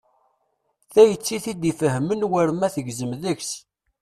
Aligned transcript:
Tayet 0.93 1.27
i 1.35 1.39
t-id-ifahmen 1.43 2.27
war 2.31 2.49
ma 2.53 2.67
tegzem 2.75 3.11
deg-s. 3.21 3.51